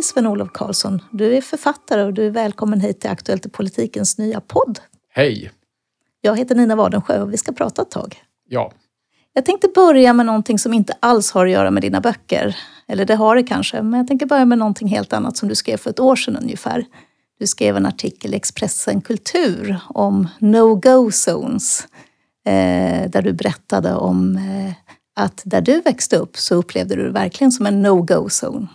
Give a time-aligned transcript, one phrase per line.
[0.00, 1.02] Hej Sven-Olof Karlsson!
[1.10, 4.78] Du är författare och du är välkommen hit till Aktuellt i politikens nya podd.
[5.12, 5.50] Hej!
[6.20, 8.22] Jag heter Nina Wadensjö och vi ska prata ett tag.
[8.48, 8.72] Ja.
[9.32, 12.56] Jag tänkte börja med någonting som inte alls har att göra med dina böcker.
[12.88, 15.54] Eller det har det kanske, men jag tänker börja med någonting helt annat som du
[15.54, 16.84] skrev för ett år sedan ungefär.
[17.38, 21.88] Du skrev en artikel i Expressen Kultur om no-go zones.
[22.46, 24.72] Eh, där du berättade om eh,
[25.16, 28.66] att där du växte upp så upplevde du det verkligen som en no-go zone.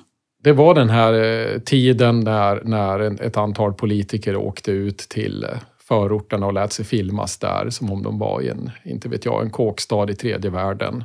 [0.45, 5.49] Det var den här eh, tiden när, när ett antal politiker åkte ut till eh,
[5.79, 9.43] förorterna och lät sig filmas där som om de var i en, inte vet jag,
[9.43, 11.03] en kåkstad i tredje världen.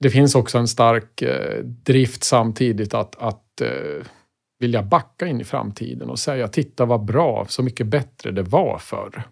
[0.00, 3.62] Det finns också en stark eh, drift samtidigt att, att
[4.58, 8.78] vilja backa in i framtiden och säga titta vad bra, så mycket bättre det var
[8.78, 9.22] förr.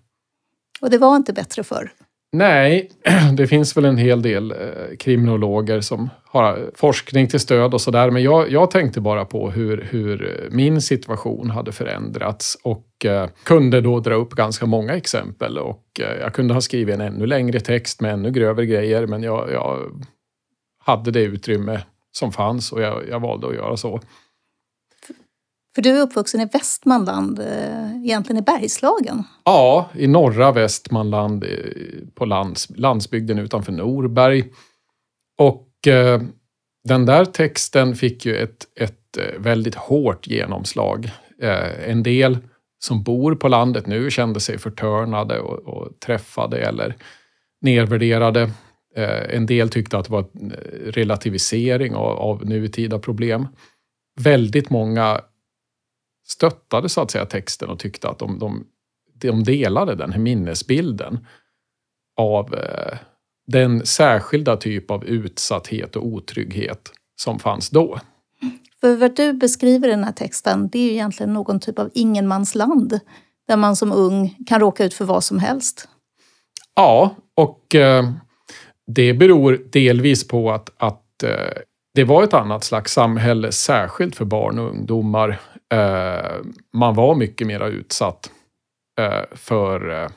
[0.81, 1.93] Och det var inte bättre förr?
[2.33, 2.91] Nej,
[3.37, 7.81] det finns väl en hel del eh, kriminologer som har eh, forskning till stöd och
[7.81, 8.11] sådär.
[8.11, 13.29] Men jag, jag tänkte bara på hur, hur eh, min situation hade förändrats och eh,
[13.45, 15.59] kunde då dra upp ganska många exempel.
[15.59, 19.23] Och eh, jag kunde ha skrivit en ännu längre text med ännu grövre grejer, men
[19.23, 19.79] jag, jag
[20.85, 21.81] hade det utrymme
[22.13, 24.01] som fanns och jag, jag valde att göra så.
[25.75, 29.25] För du är uppvuxen i Västmanland, eh, egentligen i Bergslagen?
[29.45, 31.51] Ja, i norra Västmanland, eh,
[32.15, 34.45] på lands, landsbygden utanför Norberg.
[35.39, 36.21] Och eh,
[36.89, 41.11] den där texten fick ju ett, ett eh, väldigt hårt genomslag.
[41.43, 42.39] Eh, en del
[42.79, 46.97] som bor på landet nu kände sig förtörnade och, och träffade eller
[47.61, 48.43] nedvärderade.
[48.97, 50.51] Eh, en del tyckte att det var en
[50.87, 53.49] relativisering av, av nutida problem.
[54.21, 55.21] Väldigt många
[56.31, 58.67] stöttade så att säga texten och tyckte att de, de,
[59.15, 61.27] de delade den här minnesbilden
[62.17, 62.99] av eh,
[63.47, 67.99] den särskilda typ av utsatthet och otrygghet som fanns då.
[68.81, 71.91] För vad du beskriver i den här texten, det är ju egentligen någon typ av
[71.95, 73.01] ingenmansland
[73.49, 75.89] där man som ung kan råka ut för vad som helst.
[76.77, 78.13] Ja, och eh,
[78.87, 81.63] det beror delvis på att, att eh,
[81.95, 85.41] det var ett annat slags samhälle, särskilt för barn och ungdomar
[85.73, 86.37] Eh,
[86.73, 88.31] man var mycket mer utsatt
[89.01, 90.11] eh, för eh,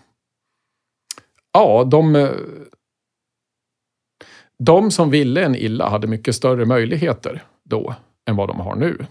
[1.54, 2.30] Ja, de,
[4.60, 7.96] de som ville en illa hade mycket större möjligheter då
[8.30, 9.06] än vad de har nu.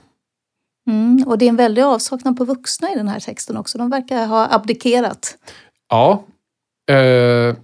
[0.86, 3.78] Mm, och det är en väldig avsaknad på vuxna i den här texten också.
[3.78, 5.38] De verkar ha abdikerat.
[5.88, 6.24] Ja.
[6.94, 7.56] Eh,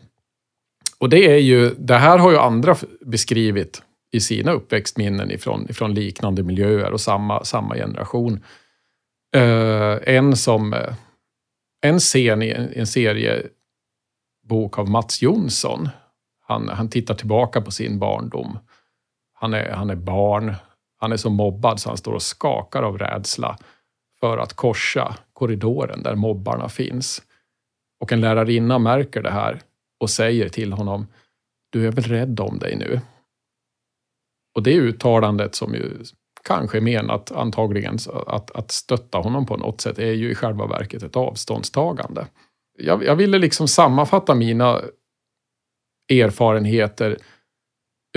[0.99, 5.95] och det är ju, det här har ju andra beskrivit i sina uppväxtminnen ifrån, ifrån
[5.95, 8.45] liknande miljöer och samma, samma generation.
[9.37, 10.73] Uh, en som...
[10.73, 10.95] Eh,
[11.81, 15.89] en scen i en, en seriebok av Mats Jonsson.
[16.47, 18.59] Han, han tittar tillbaka på sin barndom.
[19.33, 20.55] Han är, han är barn.
[20.97, 23.59] Han är så mobbad så han står och skakar av rädsla
[24.21, 27.23] för att korsa korridoren där mobbarna finns.
[28.01, 29.61] Och en lärarinna märker det här
[30.01, 31.07] och säger till honom
[31.71, 33.01] Du är väl rädd om dig nu?
[34.55, 36.05] Och det uttalandet som ju
[36.49, 41.03] kanske menat antagligen att, att stötta honom på något sätt är ju i själva verket
[41.03, 42.27] ett avståndstagande.
[42.79, 44.81] Jag, jag ville liksom sammanfatta mina
[46.13, 47.19] erfarenheter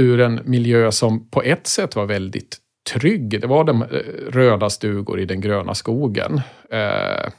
[0.02, 2.58] ur en miljö som på ett sätt var väldigt
[2.94, 3.42] trygg.
[3.42, 3.88] Det var de eh,
[4.30, 6.42] röda stugor i den gröna skogen.
[6.70, 7.32] Eh,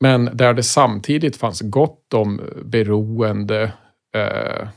[0.00, 3.72] men där det samtidigt fanns gott om beroende,
[4.14, 4.68] eh,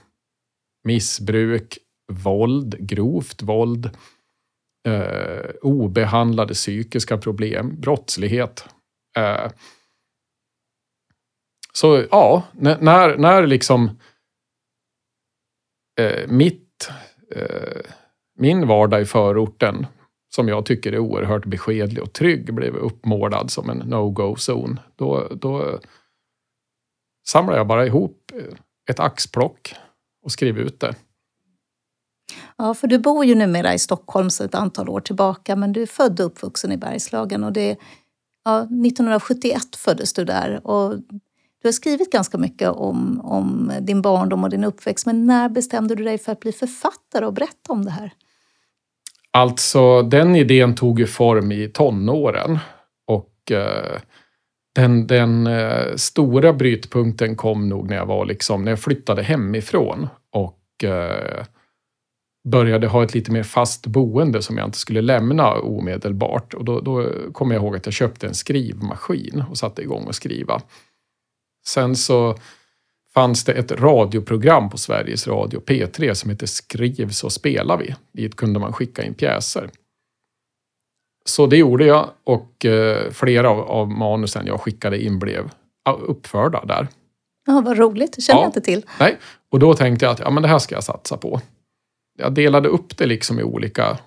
[0.84, 1.78] missbruk,
[2.12, 3.90] våld, grovt våld
[4.88, 8.66] eh, obehandlade psykiska problem, brottslighet.
[9.18, 9.52] Eh,
[11.74, 14.00] så ja, när, när liksom
[16.00, 16.90] eh, mitt,
[17.36, 17.82] eh,
[18.38, 19.88] min vardag i förorten,
[20.36, 25.80] som jag tycker är oerhört beskedlig och trygg, blev uppmålad som en no-go-zon, då, då
[27.28, 28.32] samlade jag bara ihop
[28.90, 29.76] ett axplock
[30.24, 30.96] och skrev ut det.
[32.58, 35.82] Ja, för du bor ju numera i Stockholm sedan ett antal år tillbaka men du
[35.82, 37.78] är född och uppvuxen i Bergslagen och det,
[38.46, 40.68] ja, 1971 föddes du där.
[40.68, 40.98] Och
[41.62, 45.96] du har skrivit ganska mycket om, om din barndom och din uppväxt men när bestämde
[45.96, 48.14] du dig för att bli författare och berätta om det här?
[49.32, 52.60] Alltså, den idén tog ju form i tonåren
[53.08, 54.00] och eh,
[54.76, 60.08] den, den eh, stora brytpunkten kom nog när jag var liksom, när jag flyttade hemifrån
[60.32, 61.46] och eh,
[62.44, 66.54] började ha ett lite mer fast boende som jag inte skulle lämna omedelbart.
[66.54, 70.16] Och då, då kommer jag ihåg att jag köpte en skrivmaskin och satte igång att
[70.16, 70.62] skriva.
[71.66, 72.36] Sen så
[73.14, 77.96] fanns det ett radioprogram på Sveriges Radio, P3, som heter Skriv så spelar vi.
[78.12, 79.70] Dit kunde man skicka in pjäser.
[81.26, 85.50] Så det gjorde jag och eh, flera av, av manusen jag skickade in blev
[86.08, 86.88] uppförda där.
[87.46, 88.44] Ja, vad roligt, det känner ja.
[88.44, 88.86] jag inte till.
[89.00, 89.18] Nej,
[89.52, 91.42] och då tänkte jag att ja, men det här ska jag satsa på.
[92.22, 93.98] Jag delade upp det liksom i olika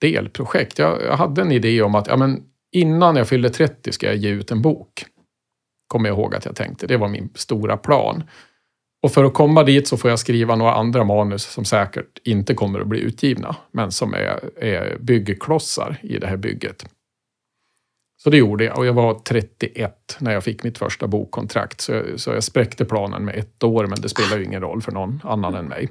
[0.00, 0.78] delprojekt.
[0.78, 2.42] Jag, jag hade en idé om att ja, men
[2.72, 5.04] innan jag fyllde 30 ska jag ge ut en bok.
[5.86, 6.86] Kommer jag ihåg att jag tänkte.
[6.86, 8.22] Det var min stora plan.
[9.02, 12.54] Och för att komma dit så får jag skriva några andra manus som säkert inte
[12.54, 16.86] kommer att bli utgivna, men som är, är byggklossar i det här bygget.
[18.22, 21.80] Så det gjorde jag och jag var 31 när jag fick mitt första bokkontrakt.
[21.80, 24.82] Så jag, så jag spräckte planen med ett år, men det spelar ju ingen roll
[24.82, 25.88] för någon annan än mig.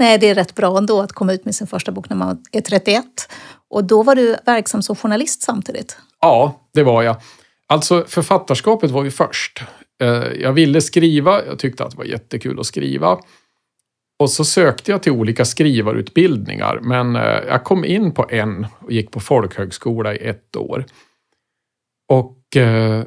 [0.00, 2.42] Nej, det är rätt bra ändå att komma ut med sin första bok när man
[2.52, 3.04] är 31.
[3.70, 5.96] Och då var du verksam som journalist samtidigt?
[6.20, 7.16] Ja, det var jag.
[7.66, 9.62] Alltså författarskapet var ju först.
[10.02, 10.08] Eh,
[10.40, 13.18] jag ville skriva, jag tyckte att det var jättekul att skriva.
[14.18, 18.92] Och så sökte jag till olika skrivarutbildningar, men eh, jag kom in på en och
[18.92, 20.86] gick på folkhögskola i ett år.
[22.08, 23.04] Och eh,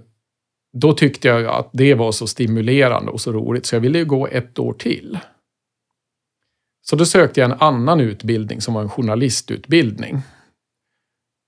[0.78, 4.06] då tyckte jag att det var så stimulerande och så roligt så jag ville ju
[4.06, 5.20] gå ett år till.
[6.86, 10.22] Så då sökte jag en annan utbildning som var en journalistutbildning.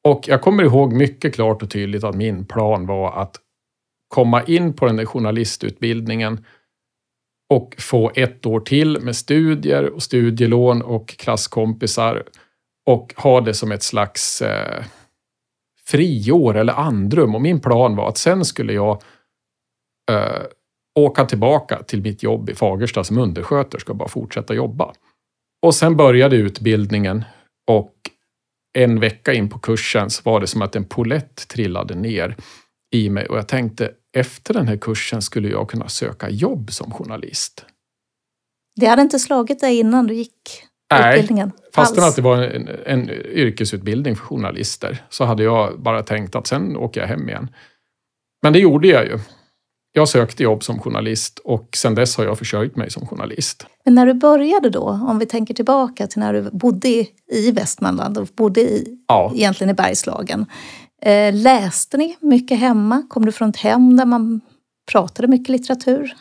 [0.07, 3.39] Och jag kommer ihåg mycket klart och tydligt att min plan var att
[4.07, 6.45] komma in på den där journalistutbildningen
[7.49, 12.23] och få ett år till med studier och studielån och klasskompisar
[12.85, 14.85] och ha det som ett slags eh,
[15.85, 17.35] friår eller andrum.
[17.35, 19.01] Och min plan var att sen skulle jag
[20.11, 20.41] eh,
[20.99, 24.93] åka tillbaka till mitt jobb i Fagersta som undersköterska och bara fortsätta jobba.
[25.65, 27.25] Och sen började utbildningen
[27.67, 27.93] och
[28.77, 32.35] en vecka in på kursen så var det som att en polett trillade ner
[32.91, 36.91] i mig och jag tänkte efter den här kursen skulle jag kunna söka jobb som
[36.91, 37.65] journalist.
[38.75, 40.63] Det hade inte slagit dig innan du gick
[40.93, 41.51] Nej, utbildningen?
[41.75, 46.47] fastän att det var en, en yrkesutbildning för journalister så hade jag bara tänkt att
[46.47, 47.49] sen åker jag hem igen.
[48.41, 49.19] Men det gjorde jag ju.
[49.97, 53.65] Jag sökte jobb som journalist och sen dess har jag försörjt mig som journalist.
[53.85, 56.89] Men när du började då, om vi tänker tillbaka till när du bodde
[57.31, 59.31] i Västmanland och bodde i, ja.
[59.35, 60.45] egentligen i Bergslagen.
[61.01, 63.03] Eh, läste ni mycket hemma?
[63.09, 64.41] Kom du från ett hem där man
[64.91, 66.13] pratade mycket litteratur?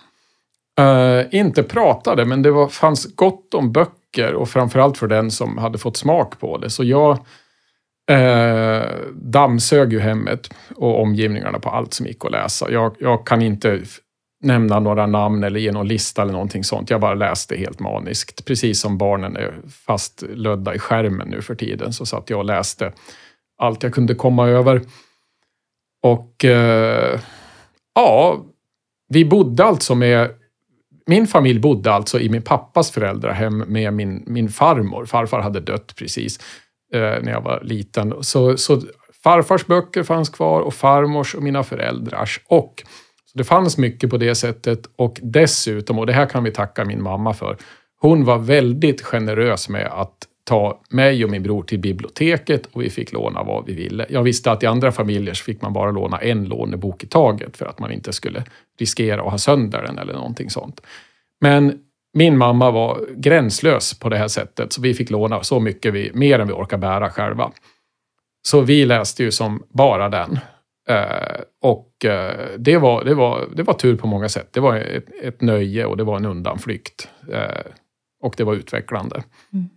[0.81, 5.59] Uh, inte pratade, men det var, fanns gott om böcker och framförallt för den som
[5.59, 6.71] hade fått smak på det.
[6.71, 7.19] Så jag
[8.11, 8.83] Eh,
[9.15, 12.71] dammsög ju hemmet och omgivningarna på allt som gick att läsa.
[12.71, 13.81] Jag, jag, kan inte
[14.43, 16.91] nämna några namn eller ge någon lista eller någonting sånt.
[16.91, 18.45] Jag bara läste helt maniskt.
[18.45, 19.55] Precis som barnen är
[19.87, 22.93] fastlödda i skärmen nu för tiden så satt jag och läste
[23.59, 24.83] allt jag kunde komma över.
[26.03, 27.21] Och eh,
[27.95, 28.45] ja,
[29.09, 30.31] vi bodde alltså med
[31.07, 35.07] min familj bodde alltså i min pappas föräldrahem med min, min farmor.
[35.07, 36.41] Farfar hade dött precis
[36.95, 38.15] eh, när jag var liten.
[38.21, 38.81] Så, så
[39.25, 42.41] farfars böcker fanns kvar och farmors och mina föräldrars.
[42.47, 42.83] Och
[43.25, 46.85] så det fanns mycket på det sättet och dessutom, och det här kan vi tacka
[46.85, 47.57] min mamma för,
[48.01, 52.91] hon var väldigt generös med att ta mig och min bror till biblioteket och vi
[52.91, 54.07] fick låna vad vi ville.
[54.09, 57.57] Jag visste att i andra familjer så fick man bara låna en lånebok i taget
[57.57, 58.45] för att man inte skulle
[58.79, 60.81] riskera att ha sönder den eller någonting sånt.
[61.41, 61.79] Men
[62.15, 66.11] min mamma var gränslös på det här sättet så vi fick låna så mycket, vi,
[66.15, 67.53] mer än vi orkade bära själva.
[68.47, 70.39] Så vi läste ju som bara den.
[70.89, 74.49] Eh, och eh, det, var, det, var, det var tur på många sätt.
[74.53, 77.09] Det var ett, ett nöje och det var en undanflykt.
[77.33, 77.73] Eh,
[78.23, 79.23] och det var utvecklande.
[79.53, 79.69] Mm.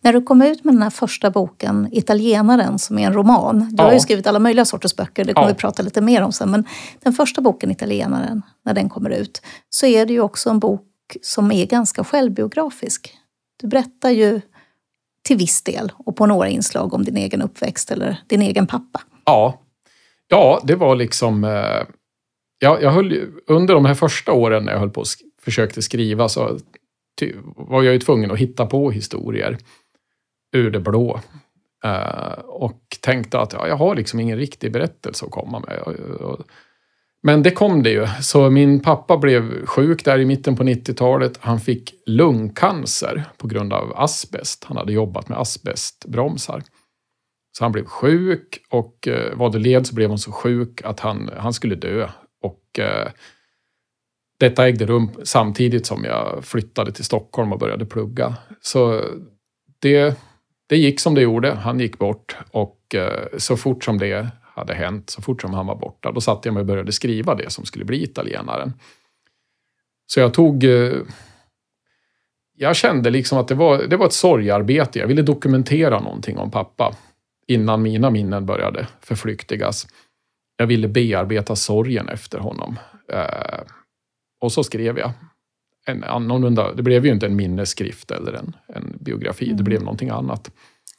[0.00, 3.68] När du kom ut med den här första boken, Italienaren, som är en roman.
[3.70, 3.84] Du ja.
[3.84, 5.54] har ju skrivit alla möjliga sorters böcker, det kommer ja.
[5.54, 6.50] vi prata lite mer om sen.
[6.50, 6.64] Men
[7.02, 10.82] den första boken, Italienaren, när den kommer ut, så är det ju också en bok
[11.22, 13.14] som är ganska självbiografisk.
[13.60, 14.40] Du berättar ju
[15.22, 19.00] till viss del och på några inslag om din egen uppväxt eller din egen pappa.
[19.24, 19.62] Ja,
[20.28, 21.44] ja det var liksom...
[21.44, 21.82] Eh,
[22.58, 25.06] ja, jag, höll, under de här första åren när jag höll på och
[25.40, 26.58] försökte skriva så
[27.56, 29.58] var jag ju tvungen att hitta på historier
[30.52, 31.20] ur det blå.
[31.84, 35.96] Eh, och tänkte att ja, jag har liksom ingen riktig berättelse att komma med.
[37.26, 38.06] Men det kom det ju.
[38.20, 41.38] Så min pappa blev sjuk där i mitten på 90-talet.
[41.40, 44.64] Han fick lungcancer på grund av asbest.
[44.64, 46.62] Han hade jobbat med asbestbromsar.
[47.58, 51.00] Så han blev sjuk och eh, vad det led så blev han så sjuk att
[51.00, 52.08] han, han skulle dö.
[52.42, 53.08] Och eh,
[54.38, 58.36] detta ägde rum samtidigt som jag flyttade till Stockholm och började plugga.
[58.60, 59.04] Så
[59.78, 60.18] det,
[60.66, 61.54] det gick som det gjorde.
[61.54, 65.66] Han gick bort och eh, så fort som det hade hänt, så fort som han
[65.66, 68.72] var borta, då satte jag mig och började skriva det som skulle bli italienaren.
[70.06, 70.64] Så jag tog...
[70.64, 70.92] Eh,
[72.56, 74.98] jag kände liksom att det var, det var ett sorgarbete.
[74.98, 76.96] Jag ville dokumentera någonting om pappa.
[77.46, 79.86] innan mina minnen började förflyktigas.
[80.56, 82.78] Jag ville bearbeta sorgen efter honom.
[83.12, 83.60] Eh,
[84.40, 85.12] och så skrev jag.
[85.86, 89.56] En annorlunda, det blev ju inte en minnesskrift eller en, en biografi, mm.
[89.56, 90.50] det blev någonting annat.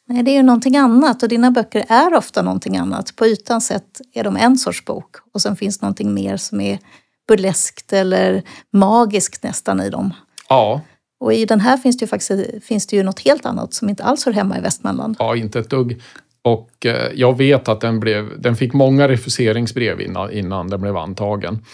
[0.07, 3.15] Nej, det är ju någonting annat och dina böcker är ofta någonting annat.
[3.15, 6.79] På ytan sett är de en sorts bok och sen finns någonting mer som är
[7.27, 8.43] burleskt eller
[8.74, 10.13] magiskt nästan i dem.
[10.50, 10.81] Ja.
[11.19, 13.89] Och i den här finns det ju faktiskt finns det ju något helt annat som
[13.89, 15.15] inte alls hör hemma i Västmanland.
[15.19, 16.01] Ja, inte ett dugg.
[16.41, 20.97] Och eh, jag vet att den, blev, den fick många refuseringsbrev innan, innan den blev
[20.97, 21.65] antagen.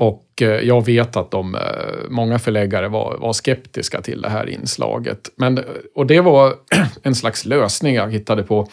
[0.00, 1.60] Och eh, jag vet att de, eh,
[2.08, 5.30] många förläggare var, var skeptiska till det här inslaget.
[5.36, 5.64] Men, eh,
[5.94, 6.54] och det var
[7.02, 8.68] en slags lösning jag hittade på.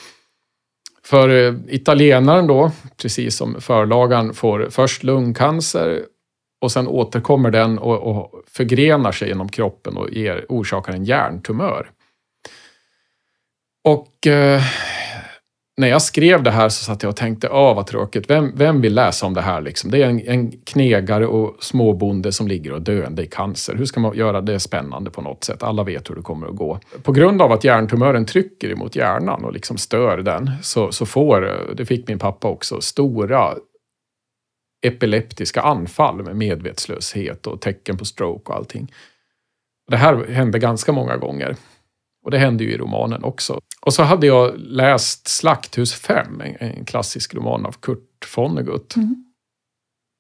[1.04, 6.02] För italienaren då, precis som förlagan, får först lungcancer
[6.62, 11.90] och sen återkommer den och, och förgrenar sig genom kroppen och ger, orsakar en hjärntumör.
[13.84, 14.28] Och
[15.78, 18.82] när jag skrev det här så satt jag och tänkte, åh vad tråkigt, vem, vem
[18.82, 19.62] vill läsa om det här?
[19.62, 19.92] Liksom?
[19.92, 23.76] Det är en, en knegare och småbonde som ligger och döende i cancer.
[23.76, 25.64] Hur ska man göra det spännande på något sätt?
[25.64, 26.80] Alla vet hur det kommer att gå.
[27.04, 31.74] På grund av att hjärntumören trycker emot hjärnan och liksom stör den så, så får,
[31.76, 33.54] det fick min pappa också, stora
[34.86, 38.92] epileptiska anfall med medvetslöshet och tecken på stroke och allting.
[39.90, 41.56] Det här hände ganska många gånger.
[42.28, 43.60] Och det hände ju i romanen också.
[43.82, 48.96] Och så hade jag läst Slakthus 5, en, en klassisk roman av Kurt Vonnegut.
[48.96, 49.26] Mm.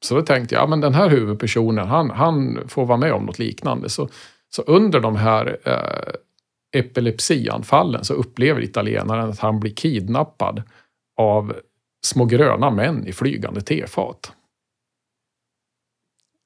[0.05, 3.25] Så då tänkte jag, ja men den här huvudpersonen, han, han får vara med om
[3.25, 3.89] något liknande.
[3.89, 4.09] Så,
[4.49, 6.13] så under de här eh,
[6.79, 10.63] epilepsianfallen så upplever italienaren att han blir kidnappad
[11.17, 11.55] av
[12.05, 14.31] små gröna män i flygande tefat.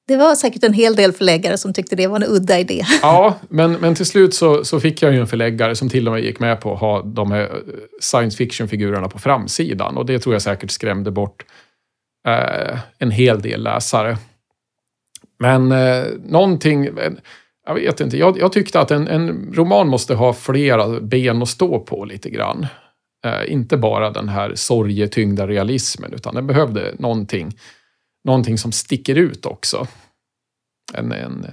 [0.08, 2.82] Det var säkert en hel del förläggare som tyckte det var en udda idé.
[3.02, 6.14] Ja, men, men till slut så, så fick jag ju en förläggare som till och
[6.14, 7.48] med gick med på att ha de här eh,
[8.00, 11.44] science fiction-figurerna på framsidan och det tror jag säkert skrämde bort
[12.28, 14.16] eh, en hel del läsare.
[15.38, 16.88] Men eh, någonting,
[17.66, 21.48] jag vet inte, jag, jag tyckte att en, en, roman måste ha flera ben att
[21.48, 22.66] stå på lite grann.
[23.26, 27.52] Eh, inte bara den här sorgetyngda realismen utan den behövde någonting
[28.24, 29.86] någonting som sticker ut också.
[30.94, 31.46] En, en,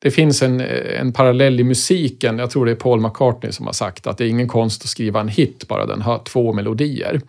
[0.00, 3.72] det finns en, en parallell i musiken, jag tror det är Paul McCartney som har
[3.72, 7.20] sagt att det är ingen konst att skriva en hit, bara den har två melodier.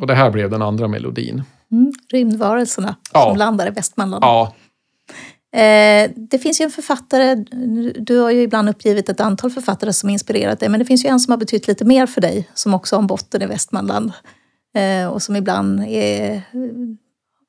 [0.00, 1.42] Och det här blev den andra melodin.
[1.72, 3.22] Mm, rymdvarelserna ja.
[3.28, 4.24] som landar i Västmanland.
[4.24, 4.54] Ja.
[5.58, 7.34] Eh, det finns ju en författare,
[8.00, 11.08] du har ju ibland uppgivit ett antal författare som inspirerat dig, men det finns ju
[11.08, 14.12] en som har betytt lite mer för dig, som också har en botten i Västmanland.
[14.74, 16.42] Eh, och som ibland är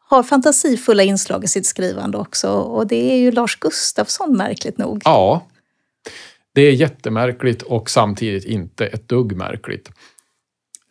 [0.10, 2.50] har fantasifulla inslag i sitt skrivande också.
[2.50, 5.01] Och det är ju Lars Gustafsson märkligt nog.
[5.05, 5.48] Ja,
[6.55, 9.89] det är jättemärkligt och samtidigt inte ett dugg märkligt.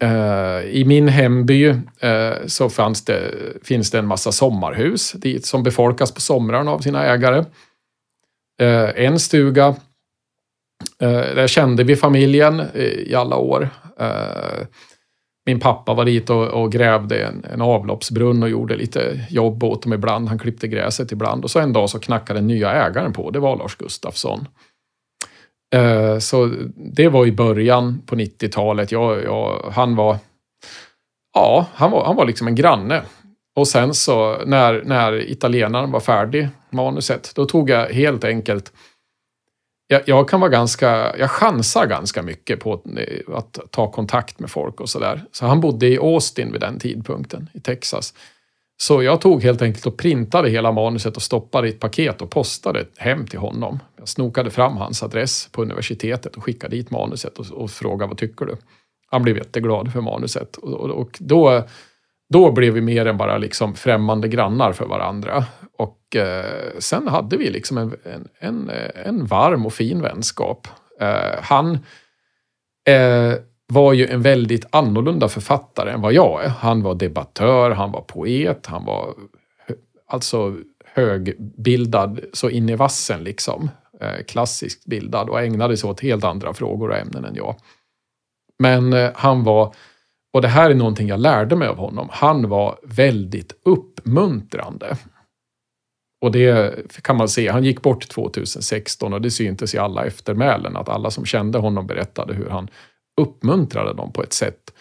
[0.02, 1.66] Eh, I min hemby
[2.00, 6.78] eh, så fanns det, finns det en massa sommarhus dit, som befolkas på somrarna av
[6.78, 7.45] sina ägare.
[8.61, 9.75] Eh, en stuga,
[10.99, 13.69] där kände vi familjen i alla år
[15.46, 19.82] min pappa var dit och, och grävde en, en, avloppsbrunn och gjorde lite jobb åt
[19.82, 20.28] dem ibland.
[20.28, 23.30] Han klippte gräset ibland och så en dag så knackade den nya ägaren på.
[23.30, 24.49] Det var Lars Gustafsson.
[25.75, 28.92] Eh, så det var i början på 90-talet.
[28.92, 30.16] Jag, jag, han var,
[31.34, 33.02] ja, han var, han var liksom en granne.
[33.56, 38.72] Och sen så när, när italienaren var färdig, manuset, då tog jag helt enkelt
[39.92, 44.38] jag, jag, kan vara ganska, jag chansar ganska mycket på att, eh, att ta kontakt
[44.38, 45.25] med folk och sådär.
[45.32, 48.14] Så han bodde i Austin vid den tidpunkten, i Texas.
[48.76, 52.30] Så jag tog helt enkelt och printade hela manuset och stoppade i ett paket och
[52.30, 53.78] postade hem till honom.
[53.99, 58.18] Jag snokade fram hans adress på universitetet och skickade dit manuset och, och frågade vad
[58.18, 58.56] tycker du?
[59.11, 60.56] Han blev jätteglad för manuset.
[60.56, 61.64] Och, och, och då,
[62.32, 65.44] då blev vi mer än bara liksom främmande grannar för varandra.
[65.78, 70.68] Och eh, sen hade vi liksom en, en, en, eh, en varm och fin vänskap.
[71.00, 71.78] Eh, han
[72.88, 73.34] eh,
[73.66, 76.48] var ju en väldigt annorlunda författare än vad jag är.
[76.48, 79.14] Han var debattör, han var poet, han var
[80.06, 83.70] alltså högbildad så in i vassen liksom.
[84.00, 87.56] Eh, klassiskt bildad och ägnade sig åt helt andra frågor och ämnen än jag.
[88.58, 89.74] Men eh, han var
[90.32, 92.08] och det här är någonting jag lärde mig av honom.
[92.10, 94.96] Han var väldigt uppmuntrande.
[96.22, 97.48] Och det kan man se.
[97.48, 101.86] Han gick bort 2016 och det syntes i alla eftermälen att alla som kände honom
[101.86, 102.68] berättade hur han
[103.20, 104.72] uppmuntrade dem på ett sätt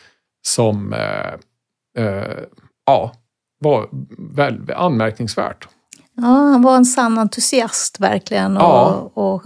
[0.47, 1.33] som eh,
[2.05, 2.37] eh,
[2.85, 3.11] ja,
[3.59, 3.89] var
[4.35, 5.67] väl, anmärkningsvärt.
[6.13, 9.11] Ja, han var en sann entusiast verkligen och, ja.
[9.13, 9.43] och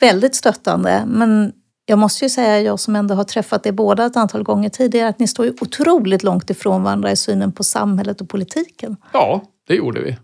[0.00, 1.04] väldigt stöttande.
[1.06, 1.52] Men
[1.88, 5.08] jag måste ju säga, jag som ändå har träffat er båda ett antal gånger tidigare,
[5.08, 8.96] att ni står ju otroligt långt ifrån varandra i synen på samhället och politiken.
[9.12, 10.16] Ja, det gjorde vi.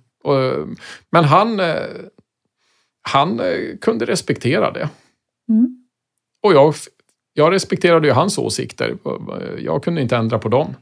[1.11, 1.77] Men han, eh,
[3.03, 4.89] han eh, kunde respektera det.
[5.49, 5.87] Mm.
[6.43, 6.75] Och jag,
[7.33, 8.99] jag respekterade ju hans åsikter.
[9.59, 10.75] Jag kunde inte ändra på dem.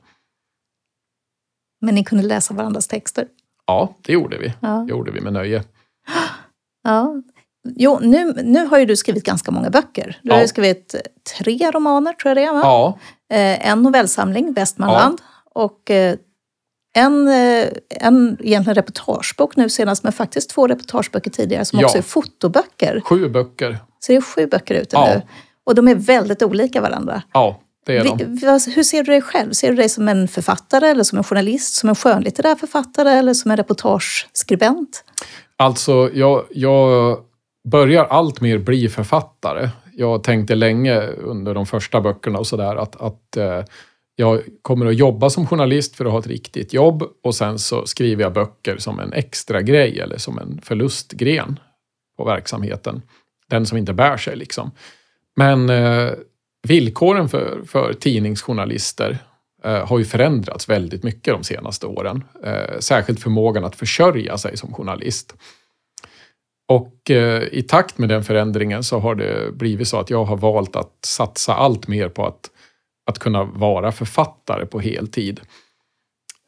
[1.80, 3.26] Men ni kunde läsa varandras texter?
[3.66, 4.52] Ja, det gjorde vi.
[4.60, 4.68] Ja.
[4.68, 5.64] Det gjorde vi med nöje.
[6.82, 7.22] Ja.
[7.76, 10.20] Jo, nu, nu har ju du skrivit ganska många böcker.
[10.22, 10.42] Du har Ja.
[10.42, 10.94] ju skrivit
[11.38, 12.60] tre romaner, tror jag det är, va?
[12.62, 12.98] Ja,
[13.32, 15.20] Eh, en novellsamling, Västmanland,
[15.54, 16.16] och eh,
[16.96, 21.86] en, eh, en egentligen reportagebok nu senast, men faktiskt två reportageböcker tidigare som Ja.
[21.86, 23.00] också är fotoböcker.
[23.04, 23.78] sju böcker.
[24.00, 25.06] Så det är sju böcker ute Ja.
[25.14, 25.22] nu.
[25.64, 27.22] Och de är väldigt olika varandra.
[27.32, 28.38] Ja, det är de.
[28.42, 29.52] Vad- hur ser du dig själv?
[29.52, 33.34] Ser du dig som en författare, eller som en journalist, som en skönlitterär författare eller
[33.34, 35.04] som en reportageskribent?
[35.56, 37.18] Alltså, jag, jag
[37.70, 39.68] börjar allt mer bli författare.
[39.92, 43.64] Jag tänkte länge under de första böckerna och sådär att, att eh,
[44.16, 47.86] jag kommer att jobba som journalist för att ha ett riktigt jobb och sen så
[47.86, 51.60] skriver jag böcker som en extra grej eller som en förlustgren
[52.16, 53.02] på verksamheten.
[53.48, 54.70] Den som inte bär sig liksom.
[55.36, 56.10] Men eh,
[56.68, 59.18] villkoren för, för tidningsjournalister
[59.64, 62.24] eh, har ju förändrats väldigt mycket de senaste åren.
[62.44, 65.34] Eh, särskilt förmågan att försörja sig som journalist.
[66.70, 70.36] Och eh, i takt med den förändringen så har det blivit så att jag har
[70.36, 72.50] valt att satsa allt mer på att,
[73.10, 75.40] att kunna vara författare på heltid.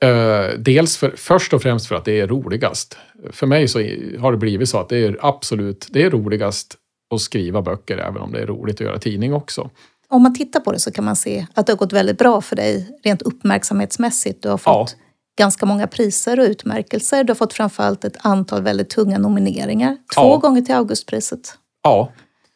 [0.03, 2.99] Eh, dels för, först och främst för att det är roligast.
[3.31, 3.79] För mig så
[4.19, 6.77] har det blivit så att det är absolut det är roligast
[7.15, 9.71] att skriva böcker även om det är roligt att göra tidning också.
[10.09, 12.41] Om man tittar på det så kan man se att det har gått väldigt bra
[12.41, 14.43] för dig rent uppmärksamhetsmässigt.
[14.43, 14.97] Du har fått
[15.39, 17.25] ganska många priser och utmärkelser.
[17.25, 19.97] Du har fått framförallt ett antal väldigt tunga nomineringar.
[20.15, 20.37] Två Ja.
[20.37, 21.55] gånger till Augustpriset.
[21.83, 22.13] Ja,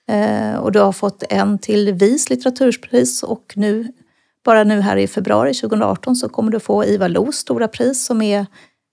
[0.08, 3.92] Eh, och du har fått en till VIS litteraturpris och nu,
[4.44, 8.22] bara nu här i februari 2018 så kommer du få Ivar Los stora pris som
[8.22, 8.46] är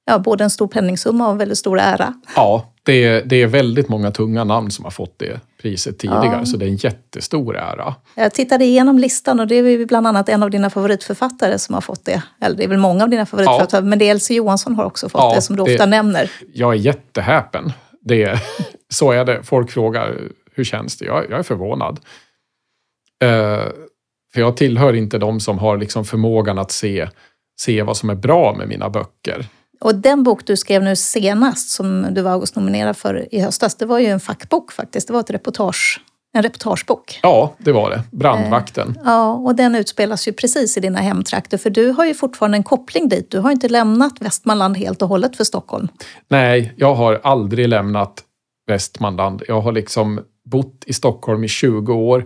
[0.05, 2.13] ja, både en stor penningsumma och en väldigt stor ära.
[2.35, 6.25] ja det, är, det är väldigt många tunga namn som har fått det priset tidigare
[6.39, 6.45] Ja.
[6.45, 7.95] så det är en jättestor ära.
[8.15, 11.81] Jag tittade igenom listan och det är bland annat en av dina favoritförfattare som har
[11.81, 12.23] fått det.
[12.41, 15.09] Eller det är väl många av dina favoritförfattare, men det är Elsie Johansson har också
[15.09, 16.31] fått Ja, det som du det- ofta nämner.
[16.53, 17.73] jag är jättehäpen.
[18.01, 18.39] Det,
[18.93, 19.43] så är det.
[19.43, 20.19] Folk frågar
[20.55, 21.05] hur känns det?
[21.05, 21.99] Jag, jag är förvånad.
[23.23, 23.63] Eh,
[24.33, 27.09] för jag tillhör inte de som har liksom förmågan att se,
[27.59, 29.45] se vad som är bra med mina böcker.
[29.81, 33.85] Och den bok du skrev nu senast som du var August-nominerad för i höstas, det
[33.85, 35.07] var ju en fackbok faktiskt.
[35.07, 36.01] Det var ett reportage,
[36.33, 37.19] en reportagebok.
[37.23, 38.03] Ja, det var det.
[38.11, 38.99] Brandvakten.
[39.05, 42.63] Ja, och den utspelas ju precis i dina hemtrakter för du har ju fortfarande en
[42.63, 43.31] koppling dit.
[43.31, 45.87] Du har inte lämnat Västmanland helt och hållet för Stockholm.
[46.27, 48.23] Nej, jag har aldrig lämnat
[48.67, 49.43] Västmanland.
[49.47, 52.25] Jag har liksom bott i Stockholm i 20 år.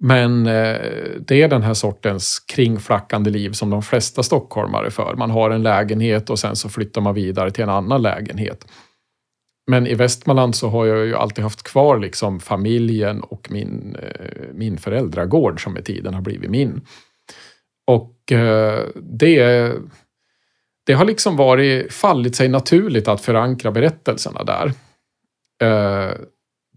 [0.00, 0.80] Men eh,
[1.20, 5.14] det är den här sortens kringflackande liv som de flesta stockholmare för.
[5.16, 8.66] Man har en lägenhet och sen så flyttar man vidare till en annan lägenhet.
[9.70, 14.42] Men i Västmanland så har jag ju alltid haft kvar liksom familjen och min, eh,
[14.52, 16.80] min föräldragård som med tiden har blivit min.
[17.86, 19.72] Och eh, det,
[20.86, 24.72] det har liksom varit, fallit sig naturligt att förankra berättelserna där.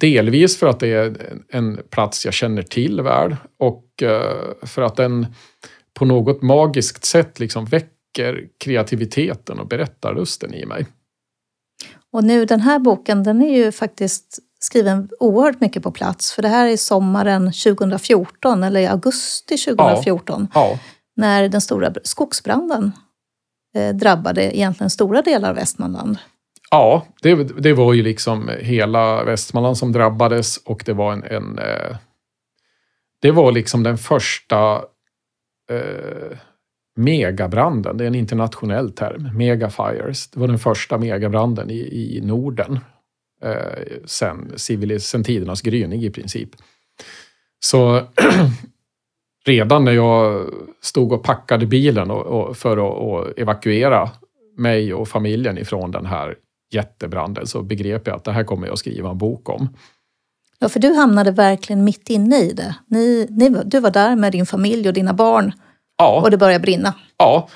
[0.02, 4.96] Delvis för att det är en- plats jag känner till väl och eh, för att
[4.96, 5.26] den
[5.94, 10.86] på något magiskt sätt liksom väcker kreativiteten och berättarlusten i mig.
[12.14, 16.32] Och nu den här boken, den är ju faktiskt skriven oerhört mycket på plats.
[16.32, 20.80] För det här är sommaren 2014, eller i augusti 2014, Ja,
[21.16, 22.92] när den stora skogsbranden
[23.76, 26.18] eh, drabbade egentligen stora delar av Västmanland
[26.72, 31.60] ja det, det var ju liksom hela Västmanland som drabbades och det var en, en
[31.60, 31.98] eh,
[33.22, 34.76] det var liksom den första
[35.72, 36.38] eh,
[36.96, 40.28] megabranden, det är en internationell term, megafires.
[40.28, 41.80] Det var den första megabranden i,
[42.18, 42.80] i Norden
[43.44, 46.50] eh, sen, civilis- sen tidernas gryning i princip.
[47.60, 48.02] Så
[49.46, 50.50] redan när jag
[50.82, 54.10] stod och packade bilen och, och, för att och evakuera
[54.58, 56.36] mig och familjen ifrån den här
[56.74, 59.70] jättebranden så begrep jag att det här kommer jag skriva en bok om.
[60.60, 62.76] Ja, för du hamnade verkligen mitt inne i det.
[62.88, 65.54] Ni, ni, du var där med din familj och dina barn
[65.98, 66.94] Ja, och det började brinna.
[67.18, 67.50] Ja,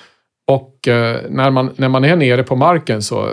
[0.47, 3.32] och eh, när, man, när man är nere på marken så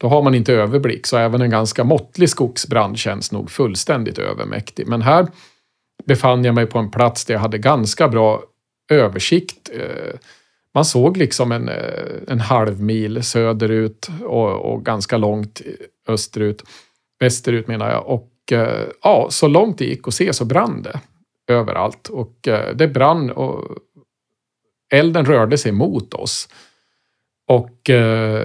[0.00, 1.06] då har man inte överblick.
[1.06, 4.86] Så även en ganska måttlig skogsbrand känns nog fullständigt övermäktig.
[4.86, 5.26] Men här
[6.04, 8.42] befann jag mig på en plats där jag hade ganska bra
[8.90, 9.70] översikt.
[9.72, 10.18] Eh,
[10.74, 15.60] man såg liksom en, eh, en halv mil söderut och, och ganska långt
[16.08, 16.62] österut.
[17.20, 18.06] Västerut menar jag.
[18.06, 21.00] Och eh, ja, så långt det gick att se så brann det.
[21.48, 22.08] överallt.
[22.08, 23.78] Och eh, det brann och
[24.92, 26.48] elden rörde sig mot oss.
[27.46, 27.90] Och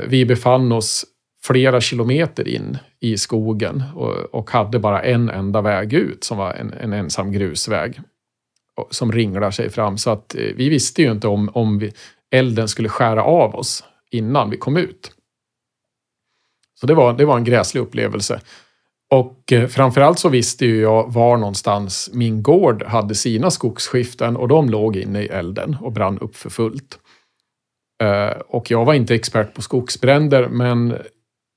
[0.08, 1.06] vi befann oss
[1.44, 6.54] flera kilometer in i skogen och, och hade bara en enda väg ut som var
[6.54, 8.02] en, en ensam grusväg
[8.90, 9.98] som ringlar sig fram.
[9.98, 11.92] Så att vi visste ju inte om, om vi,
[12.32, 15.12] elden skulle skära av oss innan vi kom ut.
[16.80, 18.42] Så det var, det var en gräslig upplevelse.
[19.10, 24.48] Och eh, framförallt så visste ju jag var någonstans min gård hade sina skogsskiften och
[24.48, 27.00] de låg inne i elden och brann upp för fullt.
[28.04, 30.98] Eh, och jag var inte expert på skogsbränder men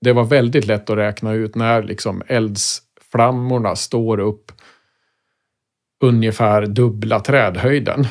[0.01, 4.53] det var väldigt lätt att räkna ut när liksom eldsflammorna står upp
[6.05, 8.07] ungefär dubbla trädhöjden.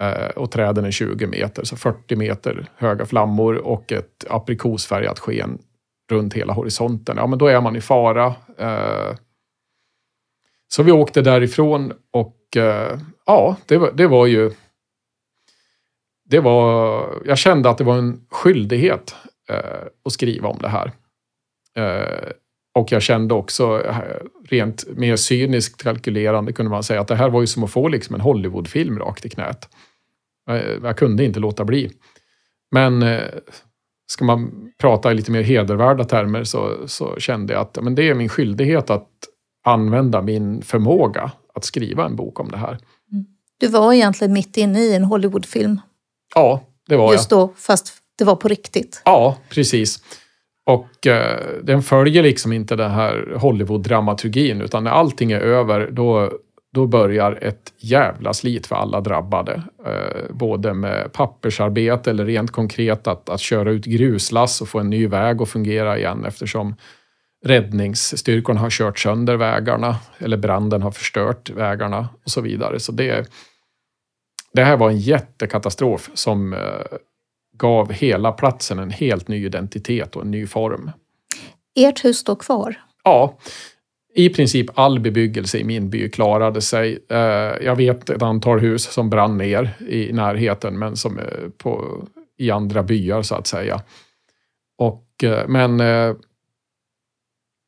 [0.00, 5.58] Eh, och träden är 20 meter, så 40 meter höga flammor och ett aprikosfärgat sken
[6.10, 7.16] runt hela horisonten.
[7.16, 8.34] Ja, men då är man i fara.
[8.58, 9.16] Eh,
[10.68, 14.50] så vi åkte därifrån och eh, ja, det var, det var ju...
[16.24, 19.14] Det var, jag kände att det var en skyldighet
[20.04, 20.92] att skriva om det här.
[22.74, 23.82] Och jag kände också,
[24.48, 27.88] rent mer cyniskt kalkylerande kunde man säga att det här var ju som att få
[27.88, 29.68] liksom en Hollywoodfilm rakt i knät.
[30.82, 31.90] Jag kunde inte låta bli.
[32.70, 33.22] Men eh,
[34.12, 38.08] ska man prata i lite mer hedervärda termer så, så kände jag att men det
[38.08, 39.08] är min skyldighet att
[39.64, 42.78] använda min förmåga att skriva en bok om det här.
[43.12, 43.24] Mm.
[43.60, 45.80] Du var egentligen mitt inne i en Hollywoodfilm.
[46.34, 47.40] Ja, det var Just jag.
[47.40, 49.02] Just då, fast det var på riktigt.
[49.04, 50.02] Ja, precis.
[50.66, 56.32] Och eh, den följer liksom inte den här Hollywood-dramaturgin utan när allting är över då
[56.74, 59.62] då börjar ett jävla slit för alla drabbade.
[59.86, 64.90] Eh, både med pappersarbete eller rent konkret att, att köra ut gruslass och få en
[64.90, 66.76] ny väg att fungera igen eftersom
[67.44, 72.80] räddningsstyrkorna har kört sönder vägarna eller branden har förstört vägarna och så vidare.
[72.80, 73.30] Så det,
[74.52, 76.98] det här var en jättekatastrof som eh,
[77.56, 80.90] gav hela platsen en helt ny identitet och en ny form.
[81.74, 82.80] Ert hus står kvar?
[83.04, 83.38] Ja,
[84.14, 87.04] i princip all bebyggelse i min by klarade sig.
[87.08, 87.18] Eh,
[87.64, 91.20] jag vet ett antal hus som brann ner i närheten, men som
[91.58, 92.02] på,
[92.38, 93.82] i andra byar så att säga.
[94.78, 96.14] Och, eh, men eh,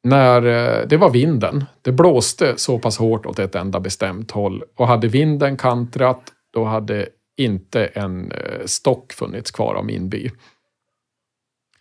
[0.04, 0.40] när
[0.86, 5.08] det var vinden, det blåste så pass hårt åt ett enda bestämt håll och hade
[5.08, 8.32] vinden kantrat, då hade inte en
[8.66, 10.30] stock funnits kvar av min by.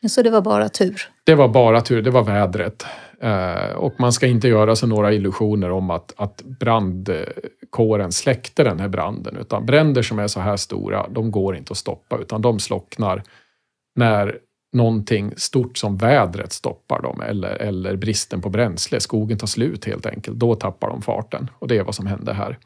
[0.10, 1.02] Så det var bara tur?
[1.24, 2.86] Det var bara tur, det var vädret.
[3.22, 8.80] Eh, och man ska inte göra sig några illusioner om att, att brandkåren släckte den
[8.80, 9.38] här branden.
[9.38, 13.24] Utan bränder som är så här stora, de går inte att stoppa utan de slocknar
[13.96, 14.38] när
[14.74, 19.00] någonting stort som vädret stoppar dem eller, eller bristen på bränsle.
[19.00, 20.38] Skogen tar slut helt enkelt.
[20.38, 22.58] Då tappar de farten och det är vad som hände här.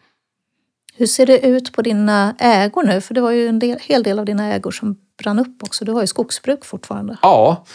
[0.97, 3.01] Hur ser det ut på dina ägor nu?
[3.01, 5.85] För det var ju en del, hel del av dina ägor som brann upp också.
[5.85, 7.17] Du har ju skogsbruk fortfarande.
[7.21, 7.65] Ja.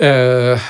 [0.00, 0.60] Eh,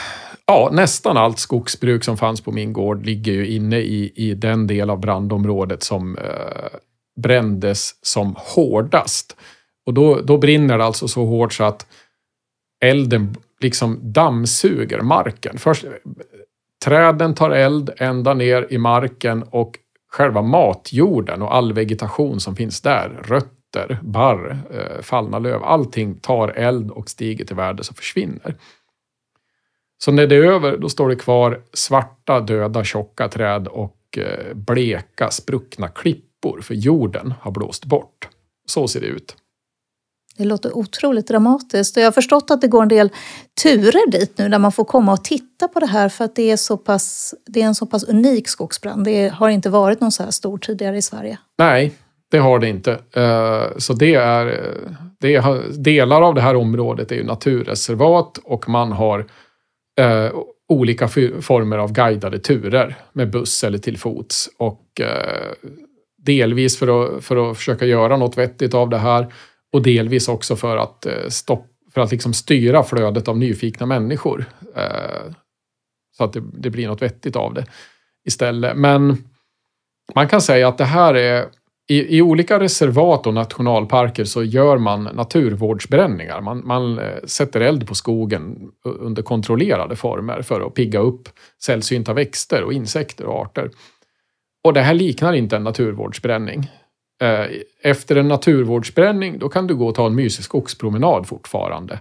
[0.50, 4.66] ja, nästan allt skogsbruk som fanns på min gård ligger ju inne i, i den
[4.66, 6.78] del av brandområdet som eh,
[7.22, 9.36] brändes som hårdast.
[9.86, 11.86] Och då, då brinner det alltså så hårt så att
[12.84, 15.58] elden liksom dammsuger marken.
[15.58, 15.84] Först,
[16.84, 19.78] träden tar eld ända ner i marken och
[20.12, 26.48] själva matjorden och all vegetation som finns där, rötter, barr, eh, fallna löv, allting tar
[26.48, 28.54] eld och stiger till värde som försvinner.
[30.04, 34.54] Så när det är över, då står det kvar svarta, döda, tjocka träd och eh,
[34.54, 38.28] bleka, spruckna klippor, för jorden har blåst bort.
[38.66, 39.36] Så ser det ut.
[40.36, 43.10] Det låter otroligt dramatiskt och jag har förstått att det går en del
[43.62, 46.50] turer dit nu där man får komma och titta på det här för att det
[46.50, 49.04] är, så pass, det är en så pass unik skogsbrand.
[49.04, 51.38] Det har inte varit någon så här stor tidigare i Sverige.
[51.58, 51.92] Nej,
[52.30, 52.92] det har det inte.
[52.92, 54.74] Eh, så det är,
[55.20, 59.26] det är delar av det här området är ju naturreservat och man har
[60.00, 60.32] eh,
[60.68, 61.08] olika
[61.40, 64.50] former av guidade turer med buss eller till fots.
[64.58, 65.52] Och eh,
[66.18, 69.32] delvis för att, för att försöka göra något vettigt av det här
[69.72, 74.44] och delvis också för att, eh, stopp, för att liksom styra flödet av nyfikna människor.
[74.76, 75.32] Eh,
[76.16, 77.66] så att det, det blir något vettigt av det
[78.26, 78.76] istället.
[78.76, 79.24] Men
[80.14, 81.48] man kan säga att det här är
[81.90, 86.40] i, I, olika reservat och nationalparker så gör man naturvårdsbränningar.
[86.40, 91.28] Man, man, eh, sätter eld på skogen under kontrollerade former för att pigga upp
[91.62, 93.70] sällsynta växter och insekter och arter.
[94.64, 96.70] Och det här liknar inte en naturvårdsbränning.
[97.22, 97.46] Eh,
[97.82, 101.94] efter en naturvårdsbränning då kan du gå och ta en mysig skogspromenad fortfarande.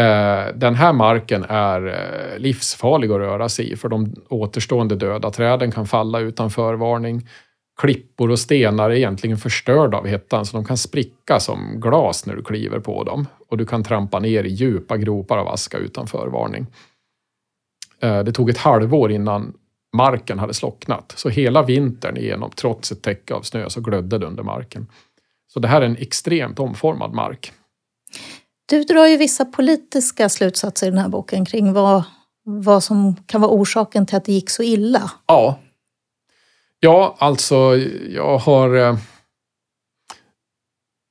[0.00, 5.72] Eh, den här marken är livsfarlig att röra sig i för de återstående döda träden
[5.72, 7.22] kan falla utan förvarning
[7.78, 12.36] klippor och stenar är egentligen förstörda av hettan så de kan spricka som glas när
[12.36, 13.26] du kliver på dem.
[13.48, 16.66] Och du kan trampa ner i djupa gropar av aska utan förvarning.
[18.00, 19.52] Eh, det tog ett halvår innan
[19.96, 21.12] marken hade slocknat.
[21.16, 24.86] Så hela vintern igenom, trots ett täcke av snö, så glödde det under marken.
[25.52, 27.52] Så det här är en extremt omformad mark.
[28.66, 32.02] Du drar ju vissa politiska slutsatser i den här boken kring vad,
[32.44, 35.10] vad som kan vara orsaken till att det gick så illa.
[35.26, 35.58] Ja.
[36.80, 37.76] Ja, alltså
[38.08, 38.74] jag har...
[38.76, 38.98] Eh,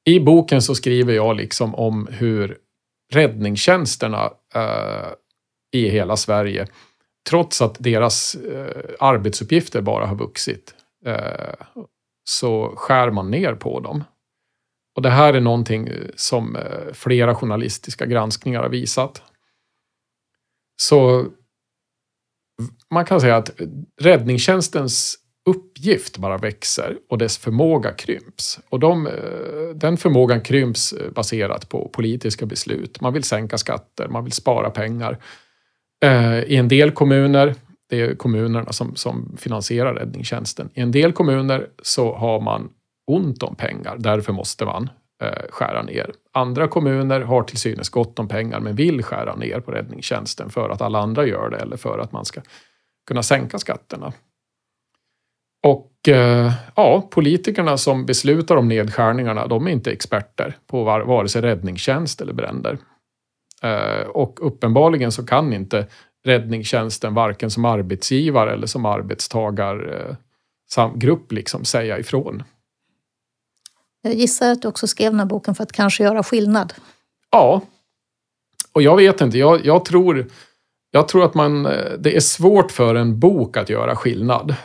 [0.06, 2.58] I boken så skriver jag liksom om hur
[3.14, 5.08] räddningstjänsterna eh,
[5.72, 6.68] i hela Sverige,
[7.30, 10.76] trots att deras eh, arbetsuppgifter bara har vuxit,
[11.06, 11.54] eh,
[12.30, 14.04] så skär man ner på dem.
[14.96, 19.22] Och det här är någonting eh, som eh, flera journalistiska granskningar har visat.
[20.82, 21.26] Så
[22.94, 23.52] man kan säga att
[24.02, 28.60] räddningstjänstens uppgift bara växer och dess förmåga krymps.
[28.70, 29.14] Och de, eh,
[29.76, 33.02] den förmågan krymps eh, baserat på politiska beslut.
[33.02, 35.18] Man vill sänka skatter, man vill spara pengar.
[36.06, 37.56] Eh, I en del kommuner,
[37.90, 42.70] det är kommunerna som, som finansierar räddningstjänsten, i en del kommuner så har man
[43.08, 43.96] ont om pengar.
[44.00, 44.90] Därför måste man
[45.50, 46.12] skära ner.
[46.34, 50.70] Andra kommuner har till synes gott om pengar men vill skära ner på räddningstjänsten för
[50.70, 52.42] att alla andra gör det eller för att man ska
[53.08, 54.14] kunna sänka skatterna.
[55.63, 61.28] Och eh, ja, politikerna som beslutar om nedskärningarna, de är inte experter på var, vare
[61.28, 62.78] sig räddningstjänst eller bränder.
[63.63, 65.88] Eh, och uppenbarligen så kan inte
[66.26, 72.43] räddningstjänsten varken som arbetsgivare eller som arbetstagargrupp liksom säga ifrån.
[74.02, 76.74] Jag gissar att du också skrev den här boken för att kanske göra skillnad.
[77.32, 77.62] Ja.
[78.72, 80.28] Och jag vet inte, jag, jag tror,
[80.91, 81.63] jag tror att man,
[82.00, 84.56] det är svårt för en bok att göra skillnad.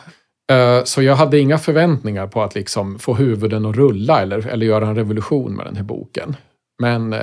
[0.53, 4.65] Eh, så jag hade inga förväntningar på att liksom få huvuden att rulla eller, eller
[4.65, 6.35] göra en revolution med den här boken.
[6.79, 7.19] Men eh,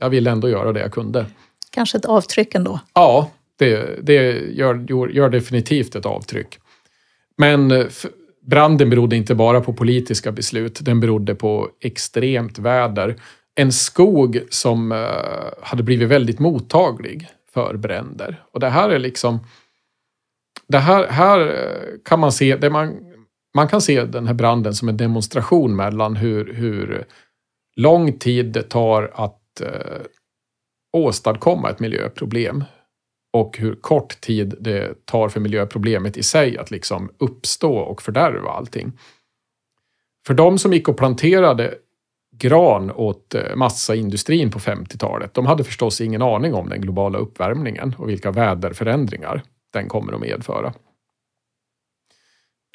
[0.00, 1.26] jag ville ändå göra det jag kunde.
[1.70, 2.80] Kanske ett avtryck ändå?
[2.94, 4.14] Ja, det, det
[4.52, 6.58] gör, gör definitivt ett avtryck.
[7.38, 7.86] Men eh,
[8.46, 13.16] Branden berodde inte bara på politiska beslut, den berodde på extremt väder.
[13.54, 15.06] En skog som
[15.62, 18.42] hade blivit väldigt mottaglig för bränder.
[18.52, 19.38] Och det här är liksom...
[20.68, 22.56] Det här, här eh, kan man se...
[22.56, 22.96] Det man,
[23.54, 27.04] man kan se den här branden som en demonstration mellan hur, hur
[27.76, 30.02] lång tid det tar att eh,
[30.92, 32.64] åstadkomma ett miljöproblem
[33.32, 38.50] och hur kort tid det tar för miljöproblemet i sig att liksom uppstå och fördärva
[38.50, 38.92] allting.
[40.26, 41.74] För de som gick och planterade
[42.36, 47.94] gran åt eh, massaindustrin på 50-talet, de hade förstås ingen aning om den globala uppvärmningen
[47.98, 49.42] och vilka väderförändringar
[49.76, 50.72] den kommer att medföra.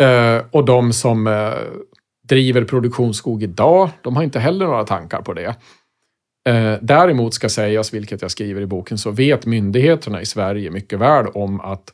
[0.02, 1.54] Eh, och de som eh,
[2.24, 5.56] driver produktionsskog idag, de har inte heller några tankar på det.
[6.50, 11.00] Eh, däremot ska sägas, vilket jag skriver i boken, så vet myndigheterna i Sverige mycket
[11.00, 11.94] väl om att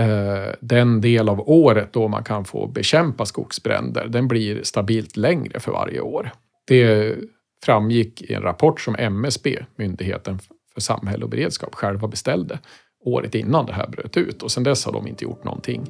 [0.00, 5.60] eh, den del av året då man kan få bekämpa skogsbränder, den blir stabilt längre
[5.60, 6.32] för varje år.
[6.66, 7.16] Det
[7.64, 10.38] framgick i en rapport som MSB, Myndigheten
[10.74, 12.58] för samhälle och beredskap, själva beställde
[13.04, 15.82] året innan det här bröt ut och sedan dess har de inte gjort någonting.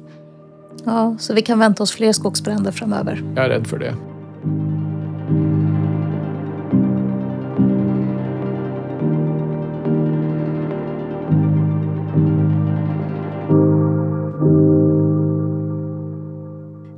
[0.85, 3.33] Ja, så vi kan vänta oss fler skogsbränder framöver?
[3.35, 3.95] Jag är rädd för det.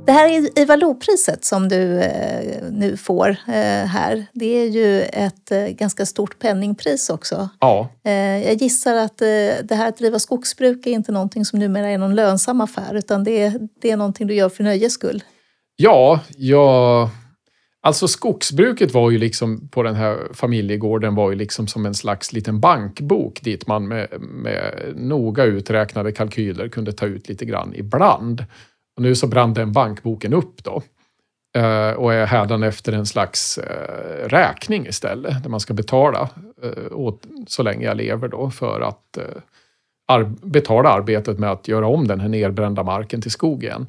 [0.06, 5.50] Det här Ivar Lo-priset som du eh, nu får eh, här, det är ju ett
[5.50, 7.48] eh, ganska stort penningpris också.
[7.60, 7.88] Ja.
[8.44, 9.18] Jag gissar att
[9.62, 13.24] det här att driva skogsbruk är inte någonting som numera är någon lönsam affär, utan
[13.24, 15.22] det är, det är någonting du gör för nöjes skull.
[15.76, 17.08] Ja, jag...
[17.82, 22.32] Alltså skogsbruket var ju liksom på den här familjegården var ju liksom som en slags
[22.32, 28.44] liten bankbok dit man med, med noga uträknade kalkyler kunde ta ut lite grann ibland.
[28.96, 30.82] Och nu så brann den bankboken upp då
[31.54, 36.30] eh, och är hädanefter en slags eh, räkning istället, där man ska betala
[36.62, 39.18] eh, åt, så länge jag lever då för att
[40.42, 43.86] betala arbetet med att göra om den här nerbrända marken till skog igen.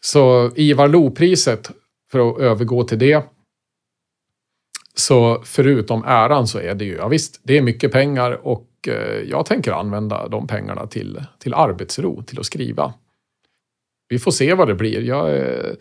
[0.00, 1.70] Så Ivar Lo-priset,
[2.10, 3.24] för att övergå till det,
[4.94, 8.64] så förutom äran så är det ju, ja visst, det är mycket pengar och
[9.24, 12.94] jag tänker använda de pengarna till, till arbetsro, till att skriva
[14.08, 15.00] vi får se vad det blir.
[15.00, 15.76] Jag är,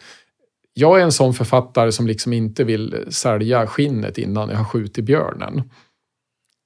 [0.74, 5.06] jag är en sån författare som liksom inte vill sälja skinnet innan jag har skjutit
[5.06, 5.64] björnen.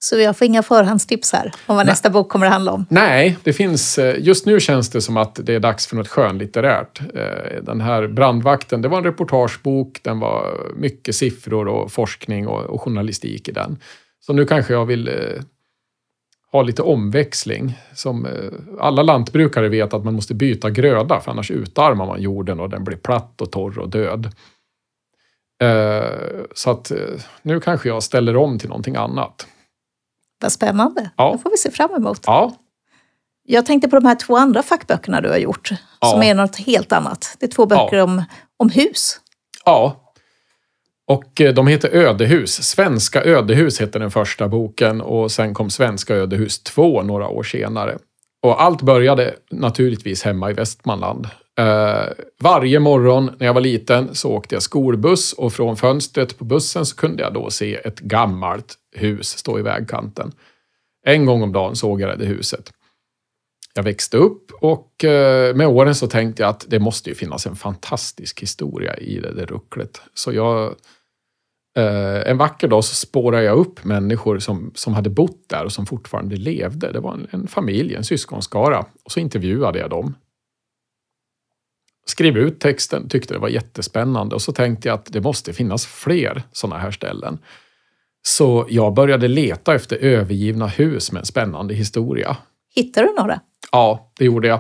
[0.03, 1.91] Så jag får inga förhandstips här om vad Nej.
[1.91, 2.85] nästa bok kommer att handla om.
[2.89, 6.07] Nej, det finns, eh, just nu känns det som att det är dags för något
[6.07, 7.01] skönlitterärt.
[7.15, 12.61] Eh, Den här Brandvakten, det var en reportagebok, den var mycket siffror och forskning och,
[12.61, 13.77] och journalistik i den.
[14.19, 15.13] Så nu kanske jag vill eh,
[16.51, 17.77] ha lite omväxling.
[17.93, 18.31] Som eh,
[18.79, 22.83] alla lantbrukare vet att man måste byta gröda för annars utarmar man jorden och den
[22.83, 24.25] blir platt och torr och död.
[25.63, 26.97] Eh, så att eh,
[27.41, 29.47] nu kanske jag ställer om till någonting annat.
[30.41, 31.09] Vad spännande.
[31.17, 31.31] Ja.
[31.31, 32.19] Det får vi se fram emot.
[32.25, 32.55] Ja,
[33.43, 35.67] Jag tänkte på de här två andra fackböckerna du har gjort.
[35.67, 36.23] Som Ja.
[36.23, 37.35] är något helt annat.
[37.39, 38.23] Det är två böcker om,
[38.57, 39.19] om hus.
[39.65, 40.10] Ja.
[41.11, 42.63] Och eh, de heter Ödehus.
[42.63, 47.97] Svenska ödehus hette den första boken och sen kom Svenska ödehus 2 några år senare.
[48.43, 51.27] Och allt började naturligtvis hemma i Västmanland.
[51.59, 52.03] Eh,
[52.39, 56.85] varje morgon när jag var liten så åkte jag skolbuss och från fönstret på bussen
[56.85, 60.31] så kunde jag då se ett gammalt hus stå i vägkanten.
[61.05, 62.71] En gång om dagen såg jag det huset.
[63.73, 67.45] Jag växte upp och eh, med åren så tänkte jag att det måste ju finnas
[67.45, 70.01] en fantastisk historia i det där rucklet.
[70.13, 70.75] Så jag,
[71.77, 75.71] eh, en vacker dag så spårade jag upp människor som, som hade bott där och
[75.71, 76.91] som fortfarande levde.
[76.91, 78.85] Det var en, en familj, en syskonskara.
[79.03, 80.15] Och så intervjuade jag dem.
[82.05, 85.85] Skrev ut texten, tyckte det var jättespännande och så tänkte jag att det måste finnas
[85.85, 87.39] fler sådana här ställen.
[88.21, 92.37] Så jag började leta efter övergivna hus med en spännande historia.
[92.75, 93.41] Hittar du några?
[93.71, 94.59] Ja, det gjorde jag.